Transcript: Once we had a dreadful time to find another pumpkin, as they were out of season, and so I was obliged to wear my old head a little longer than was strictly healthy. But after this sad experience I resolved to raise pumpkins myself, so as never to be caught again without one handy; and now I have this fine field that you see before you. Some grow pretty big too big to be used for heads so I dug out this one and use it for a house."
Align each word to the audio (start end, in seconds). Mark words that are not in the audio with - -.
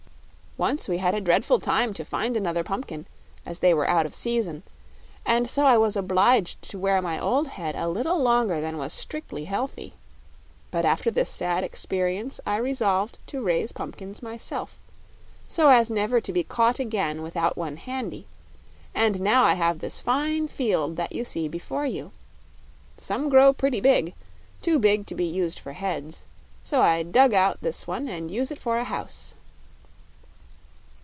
Once 0.57 0.89
we 0.89 0.97
had 0.97 1.15
a 1.15 1.21
dreadful 1.21 1.59
time 1.59 1.93
to 1.93 2.03
find 2.03 2.35
another 2.35 2.61
pumpkin, 2.61 3.05
as 3.45 3.59
they 3.59 3.73
were 3.73 3.89
out 3.89 4.05
of 4.05 4.13
season, 4.13 4.61
and 5.25 5.49
so 5.49 5.65
I 5.65 5.77
was 5.77 5.95
obliged 5.95 6.61
to 6.69 6.77
wear 6.77 7.01
my 7.01 7.17
old 7.17 7.47
head 7.47 7.73
a 7.73 7.87
little 7.87 8.19
longer 8.21 8.59
than 8.59 8.77
was 8.77 8.91
strictly 8.91 9.45
healthy. 9.45 9.93
But 10.69 10.83
after 10.83 11.09
this 11.09 11.29
sad 11.29 11.63
experience 11.63 12.41
I 12.45 12.57
resolved 12.57 13.17
to 13.27 13.41
raise 13.41 13.71
pumpkins 13.71 14.21
myself, 14.21 14.77
so 15.47 15.69
as 15.69 15.89
never 15.89 16.19
to 16.19 16.33
be 16.33 16.43
caught 16.43 16.79
again 16.79 17.21
without 17.21 17.55
one 17.57 17.77
handy; 17.77 18.27
and 18.93 19.21
now 19.21 19.45
I 19.45 19.53
have 19.53 19.79
this 19.79 20.01
fine 20.01 20.49
field 20.49 20.97
that 20.97 21.13
you 21.13 21.23
see 21.23 21.47
before 21.47 21.85
you. 21.85 22.11
Some 22.97 23.29
grow 23.29 23.53
pretty 23.53 23.79
big 23.79 24.13
too 24.61 24.79
big 24.79 25.07
to 25.07 25.15
be 25.15 25.25
used 25.25 25.57
for 25.59 25.71
heads 25.71 26.25
so 26.61 26.81
I 26.81 27.03
dug 27.03 27.33
out 27.33 27.61
this 27.61 27.87
one 27.87 28.09
and 28.09 28.29
use 28.29 28.51
it 28.51 28.59
for 28.59 28.77
a 28.77 28.83
house." 28.83 29.33